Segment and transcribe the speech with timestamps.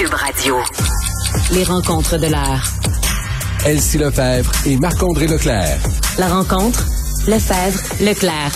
[0.00, 0.56] Cube Radio.
[1.52, 2.64] Les rencontres de l'heure.
[3.66, 5.78] Elsie Lefebvre et Marc-André Leclerc.
[6.16, 6.86] La rencontre,
[7.26, 8.52] Lefebvre, Leclerc.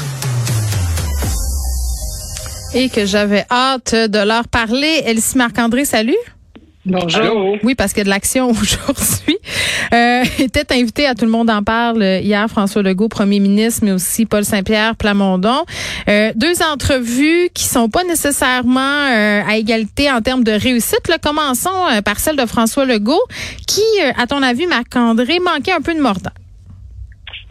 [2.73, 5.03] Et que j'avais hâte de leur parler.
[5.05, 6.17] Elsie Marc-André, salut.
[6.87, 7.57] Bonjour.
[7.63, 9.39] Oui, parce qu'il y a de l'action aujourd'hui.
[9.93, 13.93] Euh, était invité à Tout le monde en parle hier François Legault, premier ministre, mais
[13.93, 15.65] aussi Paul Saint-Pierre Plamondon.
[16.09, 21.09] Euh, deux entrevues qui sont pas nécessairement euh, à égalité en termes de réussite.
[21.09, 23.23] Là, commençons euh, par celle de François Legault,
[23.67, 26.31] qui, euh, à ton avis, Marc-André, manquait un peu de mordant.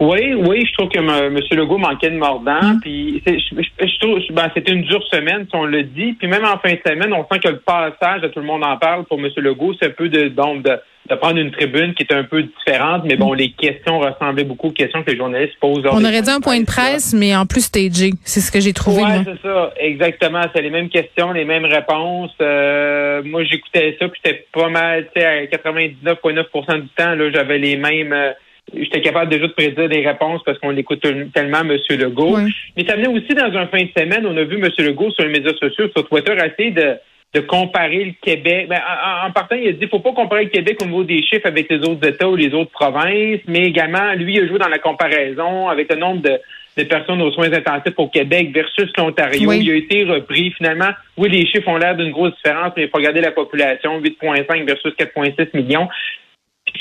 [0.04, 1.40] Oui, oui, je trouve que M.
[1.52, 2.62] Legault manquait de mordant.
[2.62, 2.80] Mm.
[2.80, 6.12] Puis c'est- je, je- je trouve, ben, c'était une dure semaine, si on le dit.
[6.18, 8.76] Puis même en fin de semaine, on sent que le passage tout le monde en
[8.76, 9.28] parle pour M.
[9.36, 10.72] Legault, c'est un peu de donc de,
[11.10, 13.02] de prendre une tribune qui est un peu différente.
[13.04, 15.84] Mais bon, les questions ressemblaient beaucoup aux questions que les journalistes posent.
[15.90, 18.10] On aurait dit un point de presse, mais en plus stagé.
[18.24, 19.02] C'est ce que j'ai trouvé.
[19.02, 19.22] Ouais, moi.
[19.24, 20.42] c'est ça, exactement.
[20.54, 22.32] C'est les mêmes questions, les mêmes réponses.
[22.40, 27.30] Euh, moi, j'écoutais ça, puis j'étais pas mal, tu sais, à 99,9% du temps, là,
[27.32, 28.12] j'avais les mêmes.
[28.12, 28.32] euh,
[28.72, 31.76] J'étais capable déjà de prédire des réponses parce qu'on l'écoute tellement, M.
[31.90, 32.36] Legault.
[32.36, 32.50] Ouais.
[32.76, 34.68] Mais ça venait aussi dans un fin de semaine, on a vu M.
[34.78, 36.94] Legault sur les médias sociaux, sur Twitter, essayer de,
[37.34, 38.68] de comparer le Québec.
[38.68, 41.04] Ben, en, en partant, il a dit qu'il faut pas comparer le Québec au niveau
[41.04, 44.46] des chiffres avec les autres États ou les autres provinces, mais également, lui, il a
[44.46, 46.40] joué dans la comparaison avec le nombre de,
[46.76, 49.48] de personnes aux soins intensifs au Québec versus l'Ontario.
[49.48, 49.60] Oui.
[49.62, 50.52] Il a été repris.
[50.52, 54.00] Finalement, oui, les chiffres ont l'air d'une grosse différence, mais il faut regarder la population,
[54.00, 55.88] 8,5 versus 4,6 millions.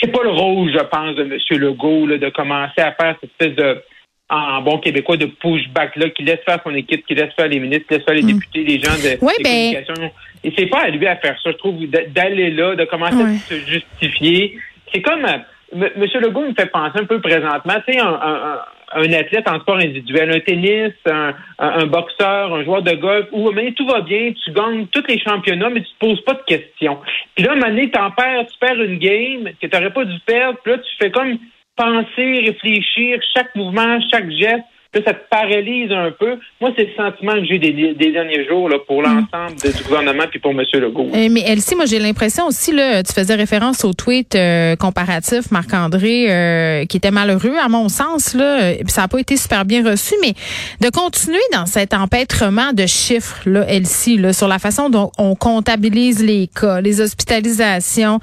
[0.02, 1.38] C'est pas le rôle, je pense, de M.
[1.60, 3.82] Legault là, de commencer à faire cette espèce de
[4.30, 7.60] en bon québécois de pushback là, qui laisse faire son équipe, qui laisse faire les
[7.60, 9.28] ministres, qui laisse faire les députés, les gens de Mm.
[9.38, 10.12] Des ben- communications.
[10.44, 13.36] Et c'est pas à lui à faire ça, je trouve, d'aller là, de commencer Ouais.
[13.36, 14.58] à se justifier.
[14.92, 15.38] C'est comme euh,
[15.76, 15.90] M.
[15.98, 18.60] Monsieur Legault me fait penser un peu présentement, tu sais, un, un, un-
[18.96, 23.72] un athlète en sport individuel, un tennis, un, boxeur, un joueur de golf, où mais
[23.72, 27.00] tout va bien, tu gagnes tous les championnats, mais tu te poses pas de questions.
[27.36, 29.94] Puis là, à un moment donné, t'en perds, tu perds une game que tu n'aurais
[29.94, 31.38] pas dû perdre, puis là, tu fais comme
[31.76, 36.38] penser, réfléchir, chaque mouvement, chaque geste, là, ça te paralyse un peu.
[36.62, 39.84] Moi, c'est le sentiment que j'ai des, des derniers jours là, pour l'ensemble de- du
[39.84, 40.62] gouvernement puis pour M.
[40.74, 41.10] Legault.
[41.14, 45.52] Euh, mais Elsie, moi j'ai l'impression aussi là, tu faisais référence au tweet euh, comparatif
[45.52, 49.66] Marc-André euh, qui était malheureux à mon sens là, euh, ça n'a pas été super
[49.66, 50.34] bien reçu, mais
[50.82, 55.36] de continuer dans cet empêtrement de chiffres là, Elsie, là, sur la façon dont on
[55.36, 58.20] comptabilise les cas, les hospitalisations.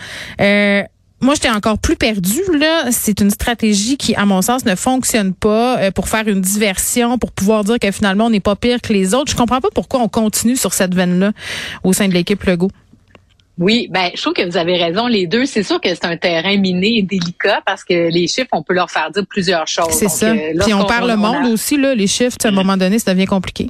[1.23, 2.41] Moi, j'étais encore plus perdue.
[2.59, 6.41] Là, c'est une stratégie qui, à mon sens, ne fonctionne pas euh, pour faire une
[6.41, 9.31] diversion, pour pouvoir dire que finalement, on n'est pas pire que les autres.
[9.31, 11.33] Je comprends pas pourquoi on continue sur cette veine-là
[11.85, 12.71] au sein de l'équipe Legault.
[13.59, 15.45] Oui, ben je trouve que vous avez raison les deux.
[15.45, 18.73] C'est sûr que c'est un terrain miné et délicat parce que les chiffres, on peut
[18.73, 19.91] leur faire dire plusieurs choses.
[19.93, 20.31] C'est ça.
[20.31, 22.79] euh, Puis on perd le on monde a- aussi, là, les chiffres, à un moment
[22.79, 23.69] donné, ça devient compliqué.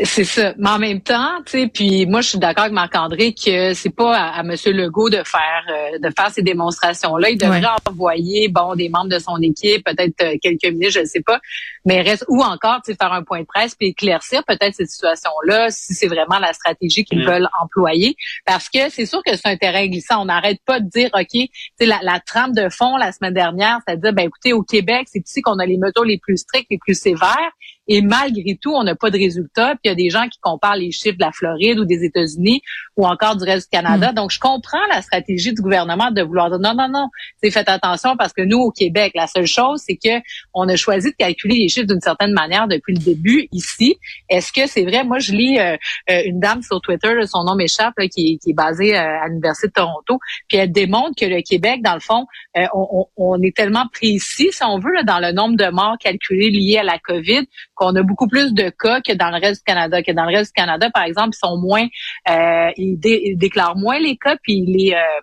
[0.00, 0.52] C'est ça.
[0.58, 3.88] Mais en même temps, tu sais, puis moi je suis d'accord avec Marc-André que c'est
[3.94, 4.54] pas à, à M.
[4.66, 7.30] Legault de faire euh, de faire ces démonstrations-là.
[7.30, 7.66] Il devrait Ouais.
[7.88, 11.40] envoyer bon des membres de son équipe, peut-être euh, quelques ministres, je ne sais pas,
[11.86, 14.90] mais reste ou encore tu sais, faire un point de presse puis éclaircir peut-être cette
[14.90, 18.16] situation-là si c'est vraiment la stratégie qu'ils veulent employer.
[18.44, 20.20] Parce que c'est sûr que c'est un terrain glissant.
[20.20, 21.48] On n'arrête pas de dire ok, tu
[21.80, 25.26] sais la, la trame de fond la semaine dernière, c'est-à-dire ben écoutez au Québec c'est
[25.26, 27.50] ici qu'on a les mesures les plus strictes, les plus sévères.
[27.88, 29.70] Et malgré tout, on n'a pas de résultats.
[29.74, 32.04] Puis il y a des gens qui comparent les chiffres de la Floride ou des
[32.04, 32.60] États-Unis
[32.96, 34.12] ou encore du reste du Canada.
[34.12, 37.08] Donc, je comprends la stratégie du gouvernement de vouloir dire non, non, non,
[37.42, 40.20] c'est faites attention parce que nous, au Québec, la seule chose, c'est que
[40.54, 43.96] on a choisi de calculer les chiffres d'une certaine manière depuis le début ici.
[44.28, 45.04] Est-ce que c'est vrai?
[45.04, 45.76] Moi, je lis euh,
[46.10, 49.00] euh, une dame sur Twitter, là, son nom m'échappe, qui, est- qui est basée euh,
[49.22, 52.26] à l'Université de Toronto, puis elle démontre que le Québec, dans le fond,
[52.56, 55.70] euh, on, on- on est tellement précis, si on veut, là, dans le nombre de
[55.70, 57.46] morts calculés liés à la COVID,
[57.76, 60.02] qu'on a beaucoup plus de cas que dans le reste du Canada.
[60.02, 61.86] Que dans le reste du Canada, par exemple, ils sont moins,
[62.28, 65.20] euh, ils, dé- ils déclarent moins les cas, puis ils les, euh,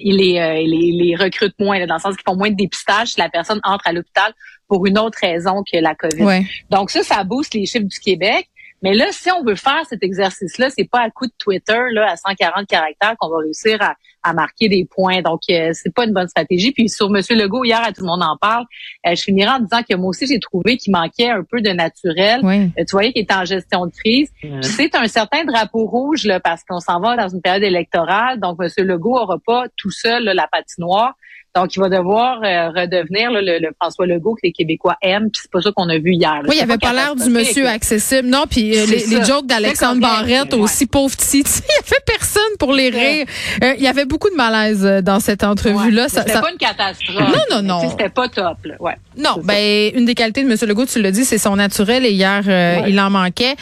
[0.00, 2.56] ils les, euh, ils les, recrutent moins, là, dans le sens qu'ils font moins de
[2.56, 4.32] dépistage si la personne entre à l'hôpital
[4.66, 6.24] pour une autre raison que la COVID.
[6.24, 6.46] Ouais.
[6.70, 8.48] Donc ça, ça booste les chiffres du Québec.
[8.82, 12.10] Mais là, si on veut faire cet exercice-là, c'est pas à coup de Twitter là
[12.10, 15.22] à 140 caractères qu'on va réussir à, à marquer des points.
[15.22, 16.72] Donc euh, c'est pas une bonne stratégie.
[16.72, 18.64] Puis sur Monsieur Legault hier, à tout le monde en parle.
[19.06, 21.70] euh, je finirai en disant que moi aussi j'ai trouvé qu'il manquait un peu de
[21.70, 22.40] naturel.
[22.42, 22.70] Ouais.
[22.78, 24.30] Euh, tu voyais qu'il était en gestion de crise.
[24.62, 28.40] C'est un certain drapeau rouge là parce qu'on s'en va dans une période électorale.
[28.40, 31.14] Donc Monsieur Legault aura pas tout seul là, la patinoire.
[31.54, 35.30] Donc, il va devoir euh, redevenir là, le, le François Legault que les Québécois aiment.
[35.30, 36.42] Puis c'est pas ça qu'on a vu hier.
[36.42, 36.48] là.
[36.48, 38.28] Oui, il avait pas l'air du monsieur accessible.
[38.28, 40.58] Non, puis euh, les, jokes d'Alexandre Barrette ouais.
[40.58, 41.44] aussi, pauvre petit.
[41.44, 43.26] Tu sais, Il y avait personne pour les rire.
[43.62, 46.02] Euh, il y avait beaucoup de malaise euh, dans cette entrevue-là.
[46.04, 47.18] Ouais, c'était ça- pas une catastrophe.
[47.18, 47.90] Non, non, non.
[47.90, 48.74] C'était pas top, là.
[48.78, 48.96] Ouais.
[49.16, 49.40] Non, ça.
[49.42, 50.56] ben une des qualités de M.
[50.68, 53.56] Legault, tu l'as dit, c'est son naturel et hier, euh, il en manquait.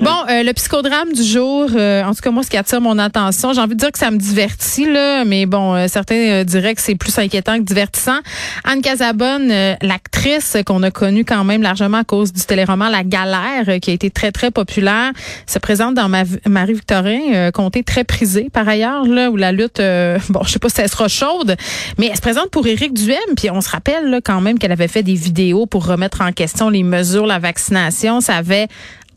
[0.00, 2.98] Bon, euh, le psychodrame du jour, euh, en tout cas moi, ce qui attire mon
[2.98, 6.82] attention, j'ai envie de dire que ça me divertit là, mais bon, certains diraient que
[6.82, 8.18] c'est plus inquiétant que divertissant.
[8.62, 9.48] Anne Casabonne,
[9.82, 13.94] l'actrice qu'on a connue quand même largement à cause du téléroman La Galère, qui a
[13.94, 15.10] été très très populaire,
[15.46, 20.18] se présente dans ma, Marie-Victorin, comté très prisé par ailleurs là, où la lutte, euh,
[20.28, 21.56] bon, je sais pas si elle sera chaude,
[21.98, 24.72] mais elle se présente pour Éric Duhem, puis on se rappelle là, quand même qu'elle
[24.72, 28.68] avait fait des vidéos pour remettre en question les mesures, la vaccination, ça avait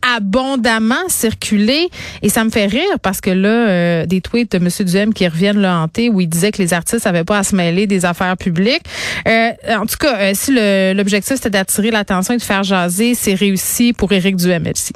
[0.02, 1.90] abondamment circulé
[2.22, 4.70] et ça me fait rire parce que là euh, des tweets de M.
[4.88, 7.56] Duhem qui reviennent le hanter où il disait que les artistes n'avaient pas à se
[7.56, 8.84] mêler des affaires publiques.
[9.28, 10.54] Euh, en tout cas, euh, si
[10.96, 14.94] l'objectif c'était d'attirer l'attention et de faire jaser, c'est réussi pour Éric Duhem, merci.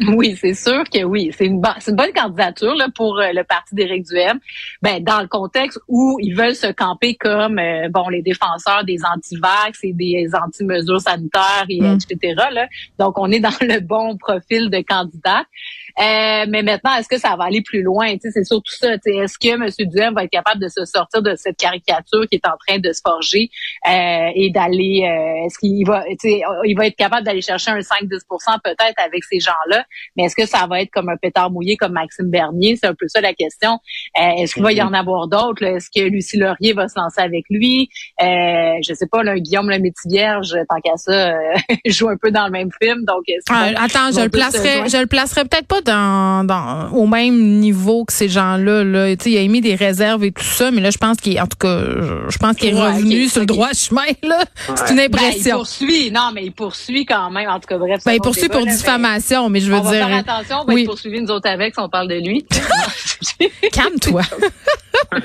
[0.16, 1.30] Oui, c'est sûr que oui.
[1.36, 4.38] C'est une, une bonne candidature là, pour euh, le parti d'Éric Duhem.
[4.82, 8.98] Ben, dans le contexte où ils veulent se camper comme euh, bon les défenseurs des
[9.04, 11.98] anti-vax et des anti-mesures sanitaires, et, Mm.
[12.10, 12.34] etc.
[12.52, 12.66] Là.
[12.98, 15.44] Donc, on est dans le bon profil de candidat.
[15.98, 18.14] Euh, mais maintenant, est-ce que ça va aller plus loin?
[18.20, 18.94] C'est surtout ça.
[18.94, 19.68] Est-ce que M.
[19.90, 22.92] Duhem va être capable de se sortir de cette caricature qui est en train de
[22.92, 23.50] se forger
[23.88, 25.02] euh, et d'aller...
[25.04, 28.98] euh, est-ce qu'il va, tu sais, il va être capable d'aller chercher un 5-10% peut-être
[29.04, 29.84] avec ces gens-là?
[30.16, 32.76] Mais est-ce que ça va être comme un pétard mouillé comme Maxime Bernier?
[32.76, 33.78] C'est un peu ça la question.
[34.20, 35.62] Euh, est-ce qu'il va y en avoir d'autres?
[35.62, 37.88] Est-ce que Lucie Laurier va se lancer avec lui?
[38.22, 41.34] Euh, je sais pas, là, Guillaume le Vierge, tant qu'à ça, euh,
[41.86, 43.04] joue un peu dans le même film.
[43.04, 47.58] Donc, Ah, attends, je le placerai, je le placerai peut-être pas dans, dans au même
[47.60, 48.84] niveau que ces gens-là.
[48.84, 49.16] Là.
[49.16, 51.36] Tu sais, il a émis des réserves et tout ça, mais là, je pense qu'il,
[51.36, 51.80] est- en tout cas,
[52.28, 54.02] je, pense qu'il est Ouais, revenu sur le droit chemin.
[54.22, 54.38] Là,
[54.74, 55.56] c'est une Ben, il impression.
[55.56, 56.10] poursuit.
[56.10, 57.48] Non, mais il poursuit quand même.
[57.48, 58.00] En tout cas, bref.
[58.04, 60.00] Ben, il poursuit pour là, diffamation, mais je mais veux On dire.
[60.00, 60.82] va faire attention, on va oui.
[60.82, 62.44] être poursuivis nous autres avec si on parle de lui.
[63.72, 64.22] Calme-toi.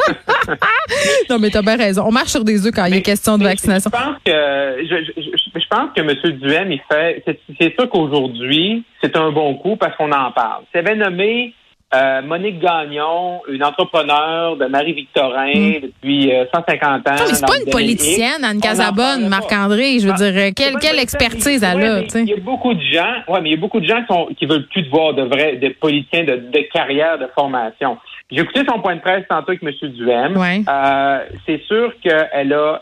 [1.30, 2.04] non, mais t'as bien raison.
[2.08, 3.92] On marche sur des œufs quand il y a Mais- question de mais vaccination.
[3.94, 5.35] Je pense que je, je,
[5.66, 6.38] je- pense que M.
[6.40, 7.24] Duhem, il fait.
[7.60, 10.64] C'est sûr qu'aujourd'hui, c'est un bon coup parce qu'on en parle.
[10.74, 11.54] Il avait nommé
[11.94, 17.12] euh, Monique Gagnon, une entrepreneure de Marie-Victorin depuis euh, 150 ans.
[17.12, 19.30] Non, mais c'est pas une politicienne, Anne Casabonne.
[19.30, 20.00] Marc-André.
[20.00, 22.02] Je veux Ah, dire, C'est quelle, quelle expertise elle a.
[22.16, 24.08] Il y a beaucoup de gens, ouais, mais il y a beaucoup de gens qui,
[24.14, 27.98] sont, qui veulent plus de voir de vrais, de politiciens de, de carrière, de formation.
[28.32, 29.72] J'ai écouté son point de presse tantôt avec M.
[29.92, 30.36] Duhem.
[30.38, 30.62] Ouais.
[30.68, 32.82] Euh, c'est sûr qu'elle a.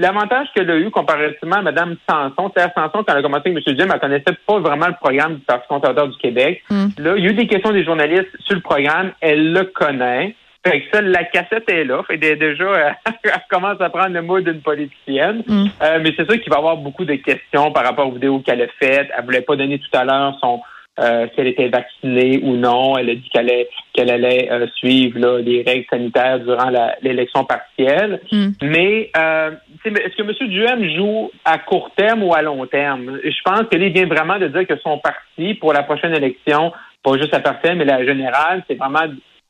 [0.00, 3.68] L'avantage qu'elle a eu comparativement à Mme Sanson, Terre Sanson, quand elle a commencé avec
[3.68, 3.74] M.
[3.74, 6.62] Duhem, elle connaissait pas vraiment le programme du Parti conservateur du Québec.
[6.70, 6.86] Mm.
[6.98, 9.12] Là, il y a eu des questions des journalistes sur le programme.
[9.20, 10.34] Elle le connaît.
[10.66, 12.02] Fait que ça, la cassette est là.
[12.06, 15.42] Fait que déjà, elle commence à prendre le mot d'une politicienne.
[15.46, 15.66] Mm.
[15.82, 18.40] Euh, mais c'est sûr qu'il va y avoir beaucoup de questions par rapport aux vidéos
[18.40, 19.08] qu'elle a faites.
[19.16, 20.60] Elle voulait pas donner tout à l'heure son
[20.98, 22.96] euh, si elle était vaccinée ou non.
[22.98, 26.96] Elle a dit qu'elle allait, qu'elle allait euh, suivre là, les règles sanitaires durant la-
[27.02, 28.20] l'élection partielle.
[28.32, 28.48] Mm.
[28.62, 29.50] Mais euh,
[29.84, 30.48] est-ce que M.
[30.48, 33.18] Duhem joue à court terme ou à long terme?
[33.24, 36.14] Je pense que là, il vient vraiment de dire que son parti, pour la prochaine
[36.14, 36.72] élection,
[37.02, 39.06] pas juste la partielle, mais la générale, c'est vraiment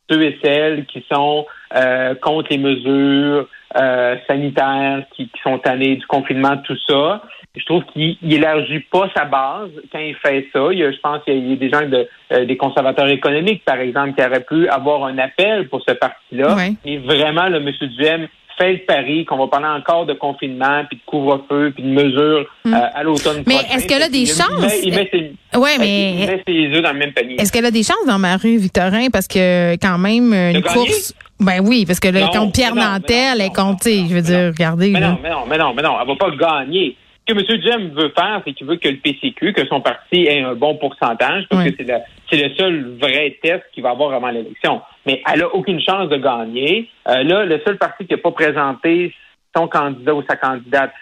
[0.08, 5.96] ceux et celles qui sont euh, contre les mesures euh, sanitaires, qui, qui sont tannés
[5.96, 7.22] du confinement, tout ça.
[7.56, 10.68] Je trouve qu'il il élargit pas sa base quand il fait ça.
[10.70, 13.64] Il y a, je pense qu'il y a des gens de, euh, des conservateurs économiques,
[13.64, 16.54] par exemple, qui auraient pu avoir un appel pour ce parti-là.
[16.54, 16.74] Ouais.
[16.84, 17.70] Et vraiment, le M.
[17.96, 21.88] Duhem fait le pari qu'on va parler encore de confinement, puis de couvre-feu, puis de
[21.88, 22.74] mesures Mm.
[22.74, 24.60] euh, à l'automne Mais est-ce qu'elle a des il chances?
[24.60, 27.40] met- Il met, ses, Ouais, il mais met ses œufs dans le même panier.
[27.40, 29.08] est-ce qu'elle a des chances dans Marie-Victorin?
[29.10, 31.14] Parce que, quand même, une course.
[31.40, 33.76] Ben oui, parce que là, Non, contre Pierre non, Nantel, non, elle non,
[34.08, 34.90] je veux dire, regardez.
[34.90, 35.10] Mais là.
[35.10, 36.96] non, mais non, mais non, mais non, elle va pas gagner.
[37.26, 37.58] Ce que M.
[37.60, 40.76] Duhem veut faire, c'est qu'il veut que le PCQ, que son parti ait un bon
[40.76, 41.94] pourcentage, parce que c'est le,
[42.30, 44.82] c'est le seul vrai test qu'il va avoir avant l'élection.
[45.06, 46.88] Mais elle a aucune chance de gagner.
[47.08, 49.14] Euh, là, le seul parti qui n'a pas présenté
[49.56, 50.92] son candidat ou sa candidate,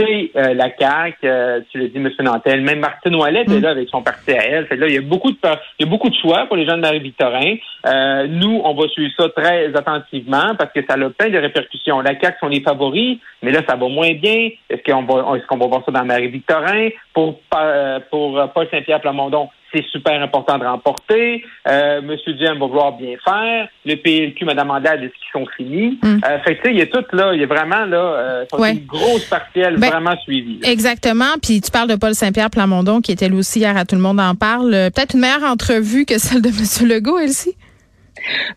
[0.00, 2.10] euh, la CAQ, euh, tu l'as dit, M.
[2.20, 2.62] Nantel.
[2.62, 3.52] Même Martine Ouellet Mm.
[3.52, 4.66] est là avec son parti à elle.
[4.66, 5.36] Fait là, il y a beaucoup de
[5.78, 7.56] il y a beaucoup de choix pour les gens de Marie-Victorin.
[7.86, 12.00] Euh, nous, on va suivre ça très attentivement parce que ça a plein de répercussions.
[12.00, 14.48] La CAQ sont les favoris, mais là, ça va moins bien.
[14.70, 16.88] Est-ce qu'on va, est-ce qu'on va voir ça dans Marie-Victorin?
[17.12, 21.44] Pour, euh, pour euh, Paul Saint-Pierre Plamondon, c'est super important de remporter.
[21.68, 23.68] Euh, Monsieur Duhem va vouloir bien faire.
[23.84, 25.98] Le PLQ, Mme Andal, est-ce qu'ils sont finis?
[26.02, 26.20] Mm.
[26.24, 27.96] Euh, fait que, tu sais, il y a tout là, il y a vraiment là,
[27.96, 28.72] euh, Ouais.
[28.72, 30.58] une grosse partielle Ben, vraiment suivie.
[30.62, 30.70] là.
[30.70, 31.34] Exactement.
[31.42, 34.02] Puis tu parles de Paul Saint-Pierre Plamondon, qui était lui aussi hier à Tout le
[34.02, 34.72] monde en parle.
[34.74, 36.88] Euh, Peut-être une meilleure entrevue que celle de M.
[36.88, 37.56] Legault, Elsie?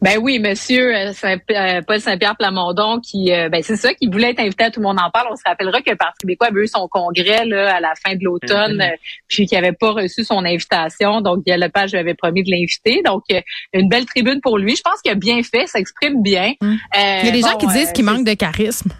[0.02, 4.08] Ben oui, monsieur euh, Saint euh, Paul Saint-Pierre Plamondon, qui, euh, ben c'est ça, qui
[4.08, 5.28] voulait être invité à Tout le monde en parle.
[5.32, 8.16] On se rappellera que le Parti québécois avait eu son congrès là, à la fin
[8.16, 8.96] de l'automne, Mhm.
[9.28, 11.22] puis qu'il n'avait pas reçu son invitation.
[11.22, 13.02] Donc, Guy Lepage lui avait promis de l'inviter.
[13.04, 13.24] Donc,
[13.74, 14.76] une belle tribune pour lui.
[14.76, 16.54] Je pense qu'il a bien fait, s'exprime bien.
[16.62, 16.76] Mm.
[16.96, 18.92] Il y a des gens qui disent qu'il manque de charisme.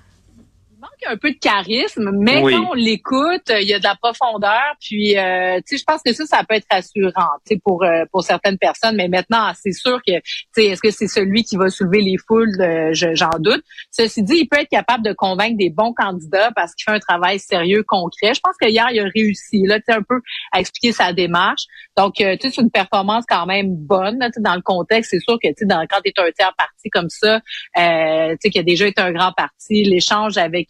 [1.08, 2.54] Un peu de charisme, mais Oui.
[2.54, 4.62] quand on l'écoute, il y a de la profondeur.
[4.80, 7.12] Puis, euh, tu sais, je pense que ça, ça peut être rassurant,
[7.46, 8.96] tu sais, pour euh, pour certaines personnes.
[8.96, 10.22] Mais maintenant, c'est sûr que, tu
[10.54, 13.62] sais, est-ce que c'est celui qui va soulever les foules Euh, je- J'en doute.
[13.92, 17.00] Ceci dit, il peut être capable de convaincre des bons candidats parce qu'il fait un
[17.00, 18.34] travail sérieux, concret.
[18.34, 20.20] Je pense que hier, il a réussi, là, tu sais, un peu
[20.52, 21.64] à expliquer sa démarche.
[21.98, 24.62] Donc, euh, tu sais, c'est une performance quand même bonne, là, tu sais, dans le
[24.62, 25.12] contexte.
[25.12, 27.40] C'est sûr que, tu sais, dans- quand tu es un tiers parti comme ça,
[27.78, 30.70] euh, tu sais, qui a déjà été un grand parti, l'échange avec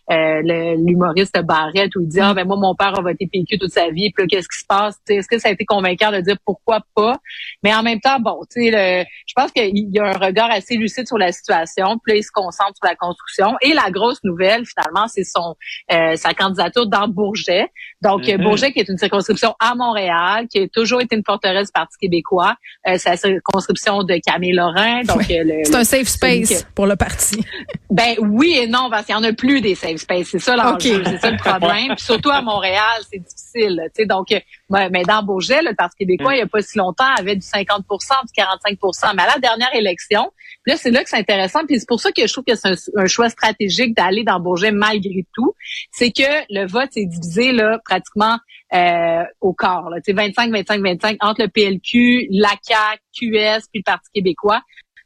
[0.11, 3.71] euh, l'humoriste Barrette où il dit ah ben moi mon père a voté PQ toute
[3.71, 4.99] sa vie puis qu'est-ce qui se passe?
[5.09, 7.17] Est-ce que ça a été convaincant de dire pourquoi pas?
[7.63, 10.75] Mais en même temps bon tu sais je pense qu'il y a un regard assez
[10.75, 13.55] lucide sur la situation puis là il se concentre sur la construction.
[13.61, 15.55] Et la grosse nouvelle finalement c'est son
[15.91, 17.67] euh, sa candidature dans Bourget.
[18.01, 18.43] Donc Mhm.
[18.43, 21.97] Bourget qui est une circonscription à Montréal qui a toujours été une forteresse du Parti
[21.99, 22.55] québécois
[22.87, 26.85] euh, c'est la circonscription de Camille Lorrain donc euh, C'est un safe space que- pour
[26.87, 27.43] le parti.
[27.89, 30.27] ben oui et non, parce qu'il y en a plus des safe space.
[30.27, 31.95] C'est ça l'enjeu, c'est ça le problème.
[31.95, 33.75] Puis surtout à Montréal, c'est difficile.
[33.75, 34.39] là, Tu sais, donc, euh,
[34.69, 37.45] ben, mais dans Beaugé, le Parti québécois, il n'y a pas si longtemps, avait du
[37.45, 37.81] 50%
[38.25, 40.31] du 45% Mais à la dernière élection,
[40.65, 41.65] là, c'est là que c'est intéressant.
[41.65, 44.39] Puis c'est pour ça que je trouve que c'est un, un choix stratégique d'aller dans
[44.39, 45.53] Beaugé malgré tout.
[45.91, 48.37] C'est que le vote est divisé là pratiquement
[48.73, 49.89] euh, au quart.
[49.89, 54.09] Là, Tu sais, 25, 25, 25 entre le PLQ, la CAQ, QS, puis le Parti
[54.13, 54.61] québécois.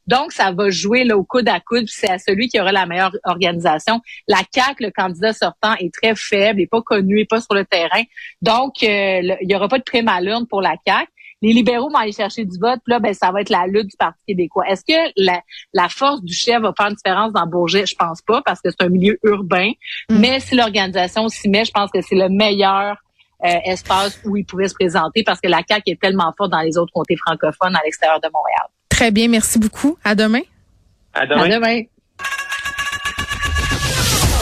[0.06, 2.72] Donc, ça va jouer là, au coude à coude, puis c'est à celui qui aura
[2.72, 4.00] la meilleure organisation.
[4.28, 7.64] La CAQ, le candidat sortant, est très faible, n'est pas connu, n'est pas sur le
[7.64, 8.02] terrain.
[8.42, 11.08] Donc, euh, le- il n'y aura pas de prime à l'urne pour la CAQ.
[11.42, 13.88] Les libéraux vont aller chercher du vote, puis là, ben, ça va être la lutte
[13.88, 14.64] du Parti québécois.
[14.68, 15.42] Est-ce que la,
[15.74, 17.84] la force du chef va faire une différence dans Bourget?
[17.84, 19.70] Je pense pas, parce que c'est un milieu urbain.
[20.08, 20.18] Mm.
[20.18, 22.96] Mais si l'organisation s'y met, je pense que c'est le meilleur
[23.44, 26.60] euh, espace où il pouvait se présenter, parce que la CAQ est tellement forte dans
[26.62, 28.66] les autres comtés francophones à l'extérieur de Montréal.
[28.96, 29.98] Très bien, merci beaucoup.
[30.04, 30.40] À demain.
[31.12, 31.42] À demain.
[31.42, 31.82] À demain.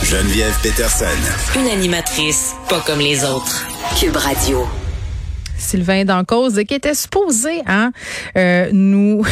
[0.04, 1.06] Geneviève Peterson.
[1.58, 3.66] Une animatrice pas comme les autres.
[3.98, 4.64] Cube Radio.
[5.58, 7.90] Sylvain Dancause, qui était supposé hein,
[8.36, 9.26] euh, nous